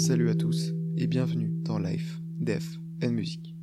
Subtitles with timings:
[0.00, 3.54] Salut à tous et bienvenue dans Life, Death and Music.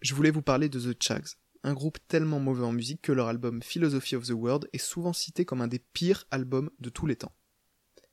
[0.00, 1.26] Je voulais vous parler de The Chags,
[1.64, 5.12] un groupe tellement mauvais en musique que leur album Philosophy of the World est souvent
[5.12, 7.34] cité comme un des pires albums de tous les temps.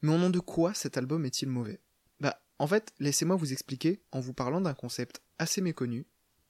[0.02, 1.80] Mais au nom de quoi cet album est-il mauvais?
[2.20, 6.08] Bah, en fait, laissez-moi vous expliquer en vous parlant d'un concept assez méconnu,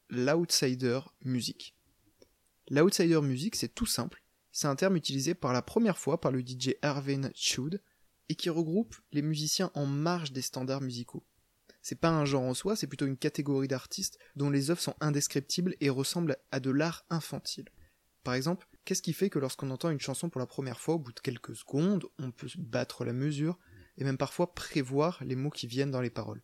[0.09, 1.75] l'outsider music.
[2.69, 4.23] L'outsider music, c'est tout simple,
[4.53, 7.81] c'est un terme utilisé par la première fois par le DJ Arvin Chud
[8.33, 11.23] et qui regroupe les musiciens en marge des standards musicaux.
[11.83, 14.95] C'est pas un genre en soi, c'est plutôt une catégorie d'artistes dont les œuvres sont
[15.01, 17.69] indescriptibles et ressemblent à de l'art infantile.
[18.23, 20.99] Par exemple, qu'est-ce qui fait que lorsqu'on entend une chanson pour la première fois, au
[20.99, 23.59] bout de quelques secondes, on peut battre la mesure
[23.99, 26.41] et même parfois prévoir les mots qui viennent dans les paroles?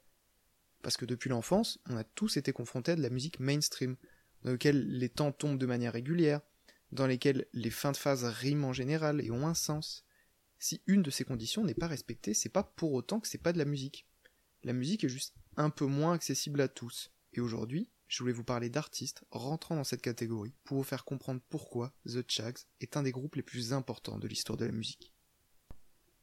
[0.83, 3.95] Parce que depuis l'enfance, on a tous été confrontés à de la musique mainstream,
[4.43, 6.41] dans laquelle les temps tombent de manière régulière,
[6.91, 10.05] dans lesquelles les fins de phase riment en général et ont un sens.
[10.59, 13.53] Si une de ces conditions n'est pas respectée, c'est pas pour autant que c'est pas
[13.53, 14.05] de la musique.
[14.63, 17.11] La musique est juste un peu moins accessible à tous.
[17.33, 21.41] Et aujourd'hui, je voulais vous parler d'artistes rentrant dans cette catégorie pour vous faire comprendre
[21.47, 25.13] pourquoi The Chags est un des groupes les plus importants de l'histoire de la musique.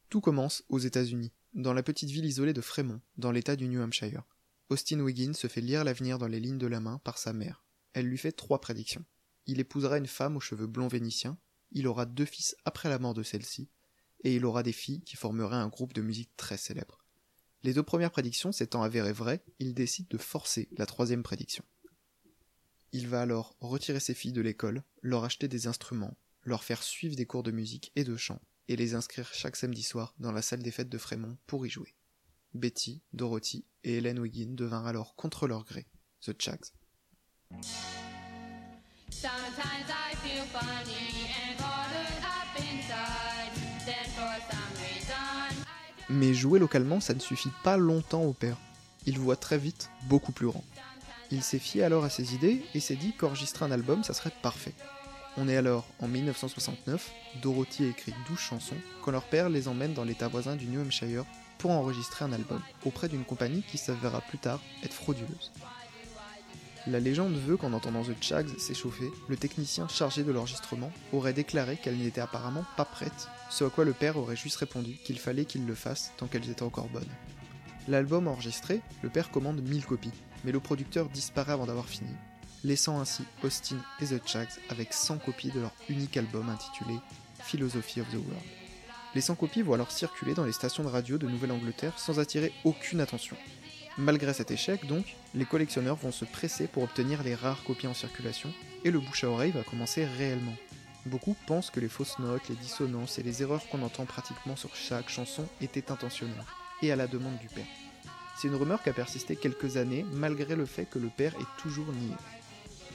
[0.09, 3.81] Tout commence aux États-Unis, dans la petite ville isolée de Fremont, dans l'état du New
[3.81, 4.23] Hampshire.
[4.69, 7.63] Austin Wiggins se fait lire l'avenir dans les lignes de la main par sa mère.
[7.93, 9.05] Elle lui fait trois prédictions.
[9.47, 11.37] Il épousera une femme aux cheveux blonds vénitiens,
[11.71, 13.69] il aura deux fils après la mort de celle-ci,
[14.23, 17.03] et il aura des filles qui formeraient un groupe de musique très célèbre.
[17.63, 21.63] Les deux premières prédictions s'étant avérées vraies, il décide de forcer la troisième prédiction.
[22.93, 27.15] Il va alors retirer ses filles de l'école, leur acheter des instruments, leur faire suivre
[27.15, 30.41] des cours de musique et de chant, et les inscrire chaque samedi soir dans la
[30.41, 31.95] salle des fêtes de Fremont pour y jouer.
[32.53, 35.87] Betty, Dorothy et Helen Wiggin devinrent alors contre leur gré
[36.21, 36.71] The Chags.
[46.09, 48.57] Mais jouer localement, ça ne suffit pas longtemps au père.
[49.05, 50.63] Il voit très vite beaucoup plus grand.
[51.31, 54.31] Il s'est fié alors à ses idées et s'est dit qu'enregistrer un album, ça serait
[54.41, 54.73] parfait.
[55.35, 57.11] On est alors en 1969,
[57.41, 61.25] Dorothy écrit 12 chansons quand leur père les emmène dans l'état voisin du New Hampshire
[61.57, 65.51] pour enregistrer un album auprès d'une compagnie qui s'avérera plus tard être frauduleuse.
[66.89, 71.75] La légende veut qu'en entendant The Chags s'échauffer, le technicien chargé de l'enregistrement aurait déclaré
[71.75, 75.43] qu'elle n'était apparemment pas prête, ce à quoi le père aurait juste répondu qu'il fallait
[75.43, 77.03] qu'il le fasse tant qu'elles étaient encore bonnes.
[77.89, 80.13] L'album enregistré, le père commande 1000 copies,
[80.45, 82.11] mais le producteur disparaît avant d'avoir fini,
[82.63, 86.95] laissant ainsi Austin et The Chags avec 100 copies de leur unique album intitulé
[87.41, 88.43] Philosophy of the World.
[89.13, 92.53] Les 100 copies vont alors circuler dans les stations de radio de Nouvelle-Angleterre sans attirer
[92.63, 93.35] aucune attention.
[93.99, 97.95] Malgré cet échec, donc, les collectionneurs vont se presser pour obtenir les rares copies en
[97.95, 98.53] circulation,
[98.83, 100.53] et le bouche à oreille va commencer réellement.
[101.07, 104.75] Beaucoup pensent que les fausses notes, les dissonances et les erreurs qu'on entend pratiquement sur
[104.75, 106.45] chaque chanson étaient intentionnelles,
[106.83, 107.65] et à la demande du père.
[108.37, 111.61] C'est une rumeur qui a persisté quelques années, malgré le fait que le père est
[111.61, 112.13] toujours nié.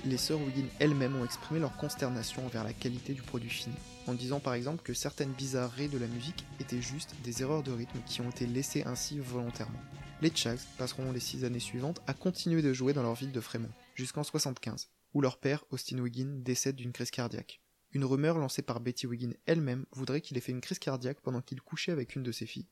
[0.05, 3.75] Les sœurs Wiggin elles-mêmes ont exprimé leur consternation envers la qualité du produit fini,
[4.07, 7.73] en disant par exemple que certaines bizarreries de la musique étaient juste des erreurs de
[7.73, 9.83] rythme qui ont été laissées ainsi volontairement
[10.23, 13.41] les Chags passeront les six années suivantes à continuer de jouer dans leur ville de
[13.41, 17.61] Fremont, jusqu'en 75, où leur père, Austin Wiggin, décède d'une crise cardiaque.
[17.91, 21.43] Une rumeur lancée par Betty Wiggin elle-même voudrait qu'il ait fait une crise cardiaque pendant
[21.43, 22.69] qu'il couchait avec une de ses filles.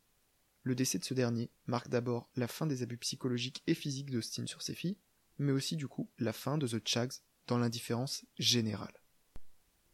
[0.62, 4.46] Le décès de ce dernier marque d'abord la fin des abus psychologiques et physiques d'Austin
[4.46, 4.98] sur ses filles,
[5.38, 7.14] mais aussi du coup la fin de The Chags
[7.48, 8.94] dans l'indifférence générale.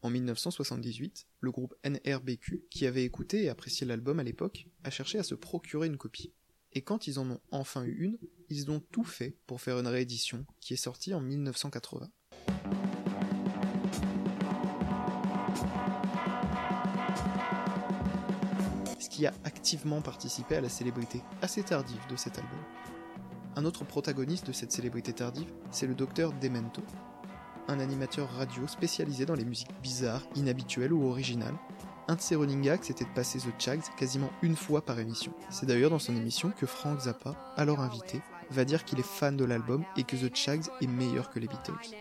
[0.03, 5.17] En 1978, le groupe NRBQ, qui avait écouté et apprécié l'album à l'époque, a cherché
[5.17, 6.35] à se procurer une copie
[6.77, 9.87] et quand ils en ont enfin eu une, ils ont tout fait pour faire une
[9.87, 12.07] réédition qui est sortie en 1980.
[18.99, 22.59] Ce qui a activement participé à la célébrité assez tardive de cet album.
[23.55, 26.83] Un autre protagoniste de cette célébrité tardive, c'est le docteur Demento,
[27.67, 31.57] un animateur radio spécialisé dans les musiques bizarres, inhabituelles ou originales,
[32.07, 35.33] un de ses running gags, c'était de passer The Chags quasiment une fois par émission.
[35.49, 39.35] C'est d'ailleurs dans son émission que Frank Zappa, alors invité, va dire qu'il est fan
[39.35, 41.95] de l'album et que The Chags est meilleur que les Beatles.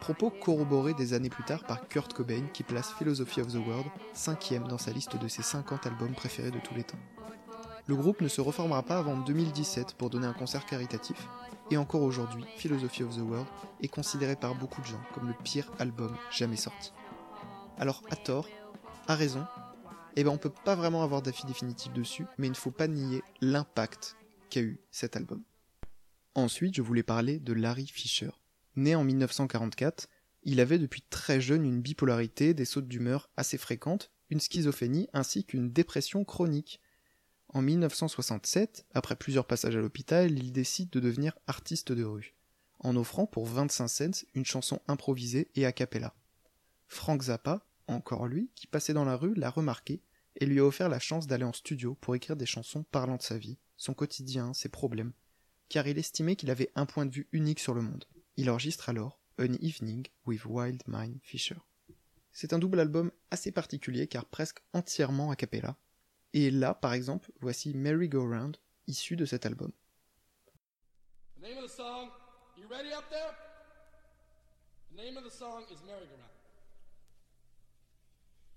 [0.00, 3.86] Propos corroborés des années plus tard par Kurt Cobain qui place Philosophy of the World
[4.14, 6.98] cinquième dans sa liste de ses 50 albums préférés de tous les temps.
[7.86, 11.28] Le groupe ne se reformera pas avant 2017 pour donner un concert caritatif,
[11.70, 13.46] et encore aujourd'hui, Philosophy of the World
[13.82, 16.92] est considéré par beaucoup de gens comme le pire album jamais sorti.
[17.78, 18.46] Alors à tort,
[19.10, 19.44] a raison,
[20.14, 22.86] eh ben on peut pas vraiment avoir d'avis définitif dessus, mais il ne faut pas
[22.86, 24.16] nier l'impact
[24.50, 25.42] qu'a eu cet album.
[26.36, 28.30] Ensuite, je voulais parler de Larry Fisher.
[28.76, 30.08] Né en 1944,
[30.44, 35.44] il avait depuis très jeune une bipolarité, des sautes d'humeur assez fréquentes, une schizophrénie ainsi
[35.44, 36.80] qu'une dépression chronique.
[37.48, 42.36] En 1967, après plusieurs passages à l'hôpital, il décide de devenir artiste de rue,
[42.78, 46.14] en offrant pour 25 cents une chanson improvisée et a cappella.
[46.86, 50.02] Frank Zappa, encore lui, qui passait dans la rue, l'a remarqué
[50.36, 53.22] et lui a offert la chance d'aller en studio pour écrire des chansons parlant de
[53.22, 55.12] sa vie, son quotidien, ses problèmes,
[55.68, 58.04] car il estimait qu'il avait un point de vue unique sur le monde.
[58.36, 61.56] Il enregistre alors An Evening with Wild Mind Fisher.
[62.32, 65.76] C'est un double album assez particulier car presque entièrement a cappella.
[66.32, 69.72] Et là, par exemple, voici Merry Go Round, issu de cet album.
[71.36, 72.10] The name of the song,
[72.56, 73.34] you ready up there?
[74.92, 76.29] The name of the song is Merry Go.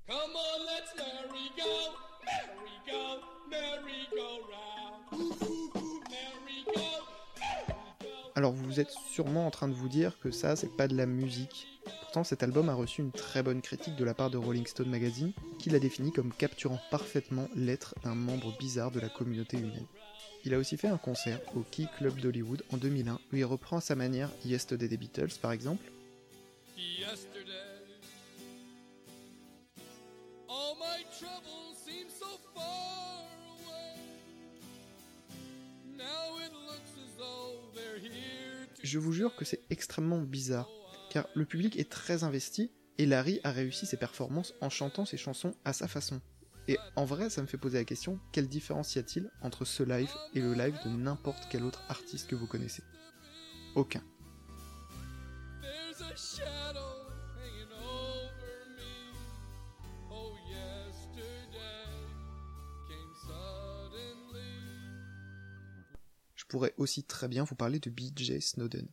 [0.07, 1.93] Come on, let's merry go,
[2.25, 4.63] merry go, merry go round.
[8.35, 11.05] Alors vous êtes sûrement en train de vous dire que ça, c'est pas de la
[11.05, 11.67] musique.
[12.01, 14.89] Pourtant, cet album a reçu une très bonne critique de la part de Rolling Stone
[14.89, 19.87] Magazine, qui l'a défini comme capturant parfaitement l'être d'un membre bizarre de la communauté humaine.
[20.43, 23.77] Il a aussi fait un concert au Key Club d'Hollywood en 2001 où il reprend
[23.77, 25.92] à sa manière Yesterday des Beatles par exemple.
[38.93, 40.69] Je vous jure que c'est extrêmement bizarre,
[41.09, 42.69] car le public est très investi
[42.99, 46.21] et Larry a réussi ses performances en chantant ses chansons à sa façon.
[46.67, 49.81] Et en vrai, ça me fait poser la question, quelle différence y a-t-il entre ce
[49.81, 52.83] live et le live de n'importe quel autre artiste que vous connaissez?
[53.73, 54.03] Aucun.
[66.53, 68.39] Pourrais aussi très bien vous parler de B.J.
[68.39, 68.87] Snowden,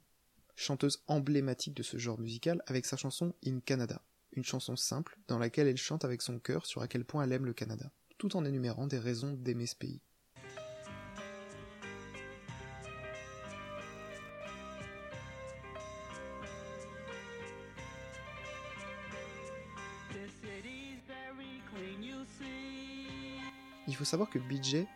[0.56, 4.00] chanteuse emblématique de ce genre musical avec sa chanson In Canada,
[4.32, 7.32] une chanson simple dans laquelle elle chante avec son cœur sur à quel point elle
[7.32, 10.00] aime le Canada, tout en énumérant des raisons d'aimer ce pays.
[23.86, 24.86] Il faut savoir que BJ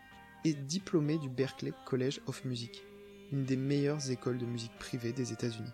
[0.47, 2.83] est diplômé du Berklee College of Music,
[3.31, 5.71] une des meilleures écoles de musique privée des États-Unis.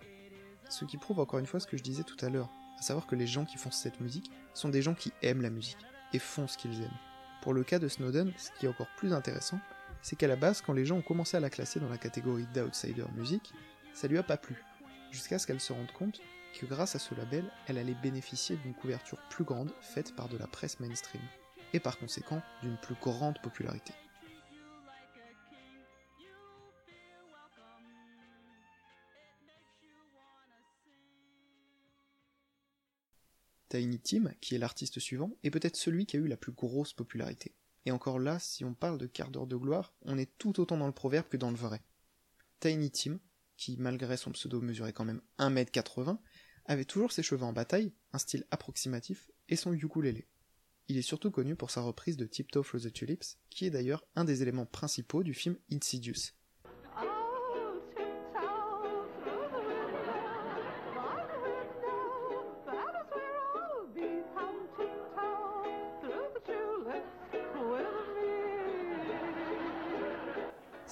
[0.69, 3.07] Ce qui prouve encore une fois ce que je disais tout à l'heure, à savoir
[3.07, 5.77] que les gens qui font cette musique sont des gens qui aiment la musique
[6.13, 6.99] et font ce qu'ils aiment.
[7.41, 9.59] Pour le cas de Snowden, ce qui est encore plus intéressant,
[10.01, 12.47] c'est qu'à la base, quand les gens ont commencé à la classer dans la catégorie
[12.53, 13.53] d'outsider music,
[13.93, 14.55] ça lui a pas plu,
[15.11, 16.21] jusqu'à ce qu'elle se rende compte
[16.59, 20.37] que grâce à ce label, elle allait bénéficier d'une couverture plus grande faite par de
[20.37, 21.21] la presse mainstream,
[21.73, 23.93] et par conséquent d'une plus grande popularité.
[33.71, 36.91] Tiny Tim, qui est l'artiste suivant, est peut-être celui qui a eu la plus grosse
[36.91, 37.55] popularité.
[37.85, 40.75] Et encore là, si on parle de quart d'heure de gloire, on est tout autant
[40.75, 41.81] dans le proverbe que dans le vrai.
[42.59, 43.19] Tiny Tim,
[43.55, 46.19] qui malgré son pseudo mesurait quand même 1m80,
[46.65, 50.27] avait toujours ses cheveux en bataille, un style approximatif, et son ukulélé.
[50.89, 54.05] Il est surtout connu pour sa reprise de Tiptoe Through the Tulips, qui est d'ailleurs
[54.15, 56.33] un des éléments principaux du film Insidious,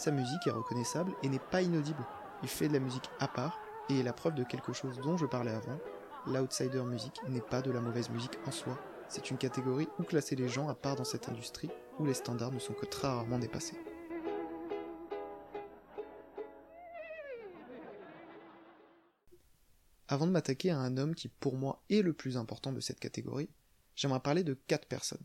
[0.10, 2.04] Sa musique est reconnaissable et n'est pas inaudible.
[2.42, 5.18] Il fait de la musique à part et est la preuve de quelque chose dont
[5.18, 5.78] je parlais avant.
[6.26, 8.76] L'outsider music n'est pas de la mauvaise musique en soi.
[9.08, 12.52] C'est une catégorie où classer les gens à part dans cette industrie où les standards
[12.52, 13.78] ne sont que très rarement dépassés.
[20.08, 23.00] Avant de m'attaquer à un homme qui pour moi est le plus important de cette
[23.00, 23.52] catégorie,
[23.96, 25.24] j'aimerais parler de quatre personnes.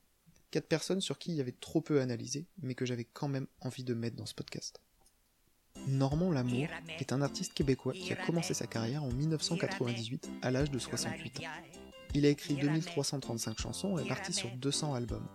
[0.54, 3.48] Quatre personnes sur qui il y avait trop peu analysé, mais que j'avais quand même
[3.60, 4.80] envie de mettre dans ce podcast.
[5.88, 6.68] Normand Lamour
[7.00, 11.40] est un artiste québécois qui a commencé sa carrière en 1998 à l'âge de 68
[11.40, 11.42] ans.
[12.14, 15.26] Il a écrit 2335 chansons et parti sur 200 albums.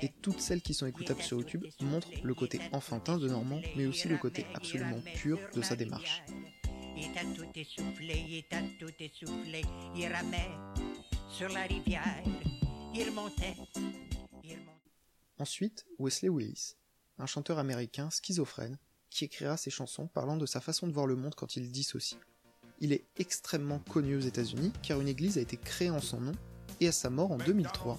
[0.00, 3.86] Et toutes celles qui sont écoutables sur YouTube montrent le côté enfantin de Normand, mais
[3.86, 6.22] aussi le côté absolument pur de sa démarche.
[11.32, 12.22] sur la rivière,
[12.94, 13.56] il montait,
[15.42, 16.76] Ensuite, Wesley Willis,
[17.18, 18.78] un chanteur américain schizophrène
[19.10, 22.20] qui écrira ses chansons parlant de sa façon de voir le monde quand il dissocie.
[22.78, 26.32] Il est extrêmement connu aux États-Unis car une église a été créée en son nom
[26.78, 27.98] et à sa mort en 2003,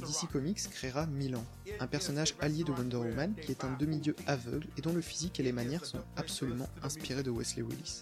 [0.00, 1.44] DC Comics créera Milan,
[1.78, 5.38] un personnage allié de Wonder Woman qui est un demi-dieu aveugle et dont le physique
[5.38, 8.00] et les manières sont absolument inspirés de Wesley Willis.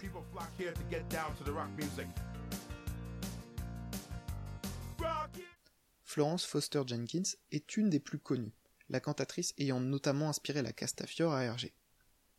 [6.15, 8.53] Florence Foster Jenkins est une des plus connues.
[8.87, 11.73] la cantatrice ayant notamment inspiré la Castafiore à Hergé.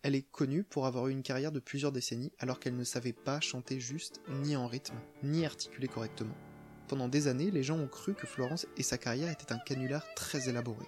[0.01, 3.13] Elle est connue pour avoir eu une carrière de plusieurs décennies alors qu'elle ne savait
[3.13, 6.35] pas chanter juste, ni en rythme, ni articuler correctement.
[6.89, 10.07] Pendant des années, les gens ont cru que Florence et sa carrière étaient un canular
[10.15, 10.87] très élaboré.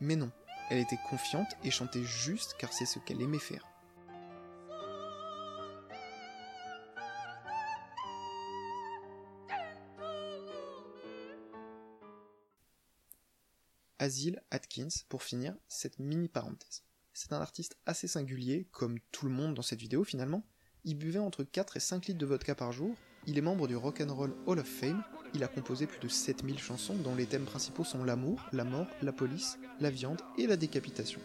[0.00, 0.32] Mais non,
[0.70, 3.64] elle était confiante et chantait juste car c'est ce qu'elle aimait faire.
[14.06, 16.84] Asil Atkins, pour finir, cette mini parenthèse.
[17.12, 20.46] C'est un artiste assez singulier, comme tout le monde dans cette vidéo finalement.
[20.84, 22.94] Il buvait entre 4 et 5 litres de vodka par jour,
[23.26, 25.02] il est membre du Rock and Roll Hall of Fame,
[25.34, 28.86] il a composé plus de 7000 chansons dont les thèmes principaux sont l'amour, la mort,
[29.02, 31.20] la police, la viande et la décapitation.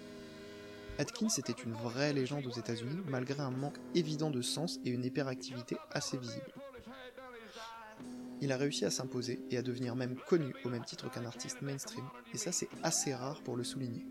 [0.97, 5.05] Atkins était une vraie légende aux États-Unis malgré un manque évident de sens et une
[5.05, 6.51] hyperactivité assez visible.
[8.41, 11.61] Il a réussi à s'imposer et à devenir même connu au même titre qu'un artiste
[11.61, 14.03] mainstream, et ça c'est assez rare pour le souligner.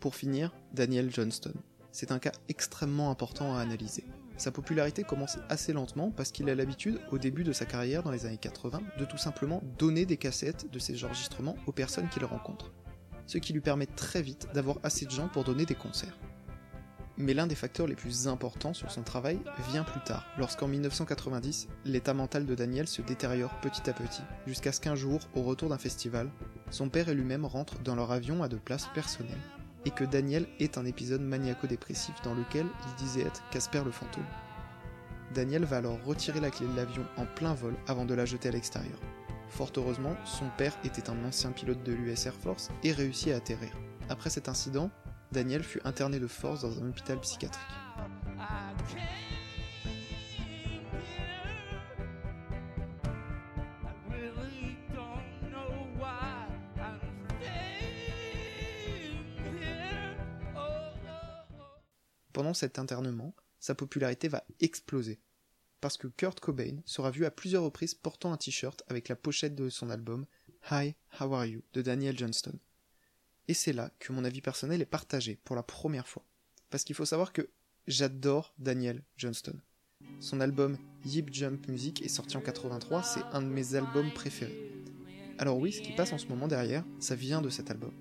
[0.00, 1.54] Pour finir, Daniel Johnston.
[1.90, 4.04] C'est un cas extrêmement important à analyser.
[4.36, 8.10] Sa popularité commence assez lentement parce qu'il a l'habitude, au début de sa carrière dans
[8.10, 12.24] les années 80, de tout simplement donner des cassettes de ses enregistrements aux personnes qu'il
[12.24, 12.72] rencontre.
[13.26, 16.18] Ce qui lui permet très vite d'avoir assez de gens pour donner des concerts.
[17.18, 19.40] Mais l'un des facteurs les plus importants sur son travail
[19.70, 24.70] vient plus tard, lorsqu'en 1990, l'état mental de Daniel se détériore petit à petit, jusqu'à
[24.70, 26.30] ce qu'un jour, au retour d'un festival,
[26.70, 29.55] son père et lui-même rentrent dans leur avion à de places personnelles
[29.86, 34.26] et que Daniel est un épisode maniaco-dépressif dans lequel il disait être Casper le fantôme.
[35.32, 38.48] Daniel va alors retirer la clé de l'avion en plein vol avant de la jeter
[38.48, 38.98] à l'extérieur.
[39.48, 43.36] Fort heureusement, son père était un ancien pilote de l'US Air Force et réussit à
[43.36, 43.70] atterrir.
[44.08, 44.90] Après cet incident,
[45.32, 47.62] Daniel fut interné de force dans un hôpital psychiatrique.
[62.54, 65.20] Cet internement, sa popularité va exploser.
[65.80, 69.54] Parce que Kurt Cobain sera vu à plusieurs reprises portant un t-shirt avec la pochette
[69.54, 70.26] de son album
[70.70, 72.58] Hi, How Are You de Daniel Johnston.
[73.48, 76.24] Et c'est là que mon avis personnel est partagé pour la première fois.
[76.70, 77.48] Parce qu'il faut savoir que
[77.86, 79.60] j'adore Daniel Johnston.
[80.20, 84.72] Son album Yip Jump Music est sorti en 83, c'est un de mes albums préférés.
[85.38, 87.92] Alors oui, ce qui passe en ce moment derrière, ça vient de cet album.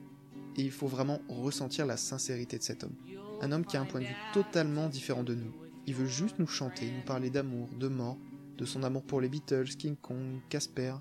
[0.55, 2.95] Et il faut vraiment ressentir la sincérité de cet homme.
[3.41, 5.51] Un homme qui a un point de vue totalement différent de nous.
[5.87, 8.17] Il veut juste nous chanter, nous parler d'amour, de mort,
[8.57, 10.95] de son amour pour les Beatles, King Kong, Casper.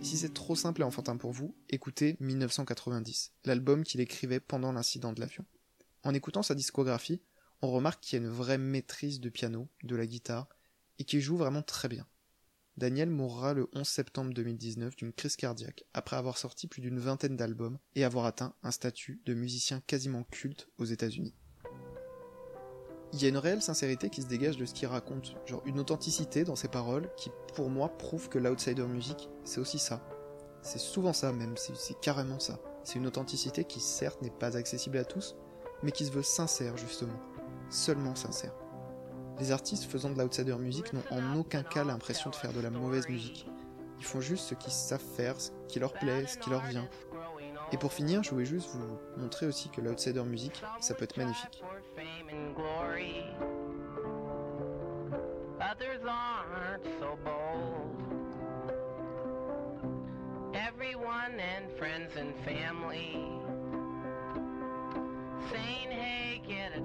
[0.00, 5.12] Si c'est trop simple et enfantin pour vous, écoutez 1990, l'album qu'il écrivait pendant l'incident
[5.12, 5.44] de l'avion.
[6.04, 7.22] En écoutant sa discographie,
[7.60, 10.48] on remarque qu'il y a une vraie maîtrise de piano, de la guitare,
[10.98, 12.06] et qu'il joue vraiment très bien.
[12.76, 17.36] Daniel mourra le 11 septembre 2019 d'une crise cardiaque après avoir sorti plus d'une vingtaine
[17.36, 21.34] d'albums et avoir atteint un statut de musicien quasiment culte aux États-Unis.
[23.12, 25.78] Il y a une réelle sincérité qui se dégage de ce qu'il raconte, genre une
[25.78, 30.02] authenticité dans ses paroles qui, pour moi, prouve que l'outsider music, c'est aussi ça.
[30.62, 32.58] C'est souvent ça même, c'est carrément ça.
[32.84, 35.36] C'est une authenticité qui certes n'est pas accessible à tous,
[35.82, 37.18] mais qui se veut sincère justement,
[37.70, 38.52] seulement sincère.
[39.38, 42.70] Les artistes faisant de l'outsider music n'ont en aucun cas l'impression de faire de la
[42.70, 43.46] mauvaise musique.
[43.98, 46.88] Ils font juste ce qu'ils savent faire, ce qui leur plaît, ce qui leur vient.
[47.72, 51.16] Et pour finir, je voulais juste vous montrer aussi que l'outsider music, ça peut être
[51.16, 51.62] magnifique.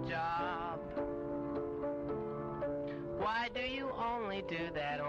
[0.07, 0.79] Job.
[3.17, 4.99] Why do you only do that